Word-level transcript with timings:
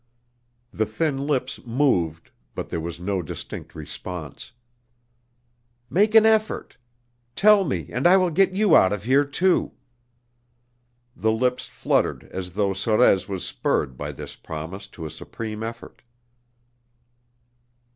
The 0.73 0.87
thin 0.87 1.27
lips 1.27 1.59
moved, 1.63 2.31
but 2.55 2.69
there 2.69 2.79
was 2.79 2.99
no 2.99 3.21
distinct 3.21 3.75
response. 3.75 4.51
"Make 5.91 6.15
an 6.15 6.25
effort. 6.25 6.75
Tell 7.35 7.63
me, 7.65 7.91
and 7.91 8.07
I 8.07 8.17
will 8.17 8.31
get 8.31 8.51
you 8.55 8.75
out 8.75 8.93
of 8.93 9.03
here 9.03 9.23
too." 9.23 9.73
The 11.15 11.31
lips 11.31 11.67
fluttered 11.67 12.23
as 12.31 12.53
though 12.53 12.73
Sorez 12.73 13.27
was 13.29 13.45
spurred 13.45 13.95
by 13.95 14.11
this 14.11 14.35
promise 14.35 14.87
to 14.87 15.05
a 15.05 15.11
supreme 15.11 15.61
effort. 15.61 16.01